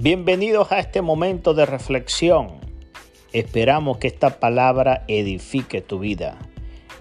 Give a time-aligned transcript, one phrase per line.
[0.00, 2.60] Bienvenidos a este momento de reflexión.
[3.32, 6.38] Esperamos que esta palabra edifique tu vida.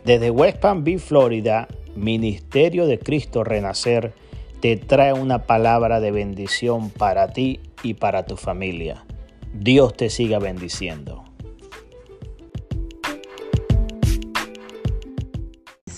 [0.03, 4.15] Desde West Palm Beach, Florida, Ministerio de Cristo Renacer
[4.61, 9.05] te trae una palabra de bendición para ti y para tu familia.
[9.53, 11.23] Dios te siga bendiciendo.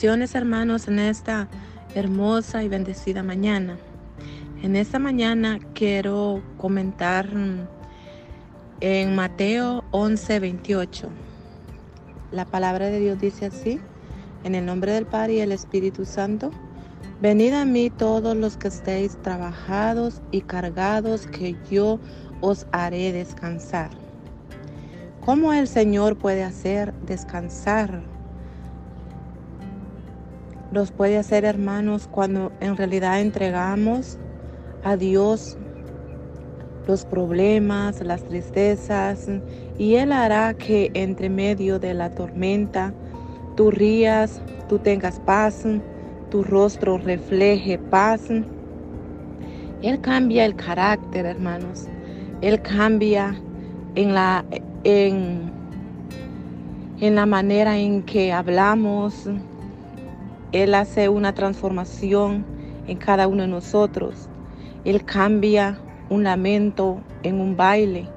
[0.04, 1.48] Hermanos en esta
[1.96, 3.78] hermosa y bendecida mañana.
[4.62, 7.30] En esta mañana quiero comentar
[8.82, 11.10] en Mateo 11, 28.
[12.34, 13.80] La palabra de Dios dice así,
[14.44, 16.52] en el nombre del Padre y el Espíritu Santo,
[17.22, 22.02] venid a mí todos los que estéis trabajados y cargados, que yo
[22.42, 23.92] os haré descansar.
[25.22, 28.04] ¿Cómo el Señor puede hacer descansar?
[30.74, 34.18] Los puede hacer hermanos cuando en realidad entregamos
[34.84, 35.58] a Dios
[36.88, 39.28] los problemas, las tristezas,
[39.78, 42.94] y Él hará que entre medio de la tormenta
[43.56, 45.66] tú rías, tú tengas paz,
[46.32, 48.22] tu rostro refleje paz.
[49.82, 51.88] Él cambia el carácter, hermanos.
[52.42, 53.40] Él cambia
[53.96, 54.46] en la,
[54.84, 55.52] en,
[57.02, 59.30] en la manera en que hablamos.
[60.52, 62.46] Él hace una transformación
[62.88, 64.30] en cada uno de nosotros.
[64.86, 68.08] Él cambia un lamento en un baile.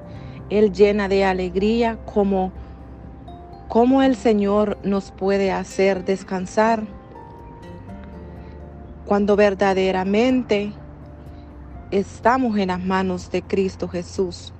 [0.49, 2.51] Él llena de alegría como,
[3.67, 6.83] como el Señor nos puede hacer descansar
[9.05, 10.71] cuando verdaderamente
[11.91, 14.53] estamos en las manos de Cristo Jesús.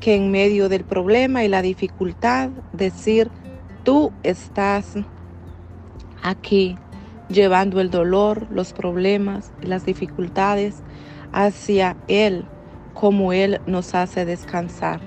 [0.00, 3.30] Que en medio del problema y la dificultad decir,
[3.82, 4.94] tú estás
[6.22, 6.76] aquí
[7.28, 10.76] llevando el dolor, los problemas las dificultades
[11.32, 12.44] hacia Él
[12.94, 15.00] como Él nos hace descansar.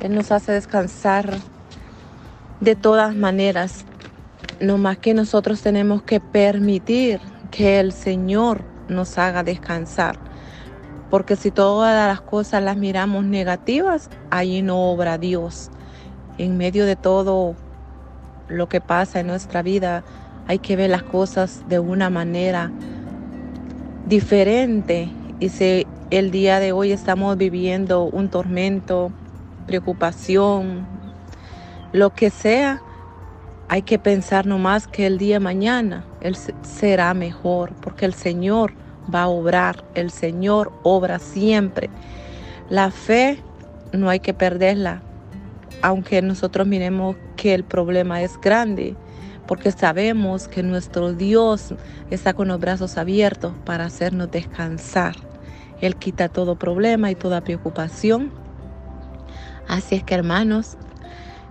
[0.00, 1.38] Él nos hace descansar
[2.60, 3.84] de todas maneras,
[4.60, 7.20] no más que nosotros tenemos que permitir
[7.50, 10.18] que el Señor nos haga descansar.
[11.10, 15.70] Porque si todas las cosas las miramos negativas, allí no obra Dios.
[16.36, 17.54] En medio de todo
[18.48, 20.04] lo que pasa en nuestra vida,
[20.46, 22.70] hay que ver las cosas de una manera
[24.06, 29.10] diferente y si el día de hoy estamos viviendo un tormento,
[29.66, 30.86] preocupación,
[31.92, 32.80] lo que sea,
[33.68, 38.72] hay que pensar nomás que el día de mañana él será mejor, porque el Señor
[39.12, 41.90] va a obrar, el Señor obra siempre.
[42.70, 43.42] La fe
[43.92, 45.02] no hay que perderla,
[45.82, 48.94] aunque nosotros miremos que el problema es grande,
[49.46, 51.74] porque sabemos que nuestro Dios
[52.10, 55.16] está con los brazos abiertos para hacernos descansar.
[55.80, 58.32] Él quita todo problema y toda preocupación.
[59.68, 60.76] Así es que hermanos,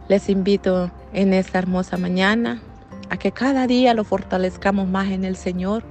[0.07, 2.61] les invito en esta hermosa mañana
[3.09, 5.83] a que cada día lo fortalezcamos más en el Señor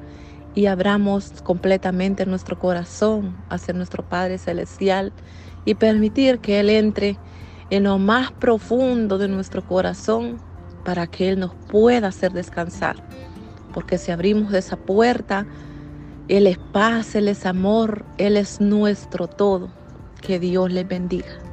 [0.54, 5.12] y abramos completamente nuestro corazón hacia nuestro Padre Celestial
[5.64, 7.18] y permitir que Él entre
[7.70, 10.38] en lo más profundo de nuestro corazón
[10.84, 12.96] para que Él nos pueda hacer descansar.
[13.72, 15.46] Porque si abrimos esa puerta,
[16.28, 19.70] Él es paz, Él es amor, Él es nuestro todo.
[20.20, 21.43] Que Dios les bendiga.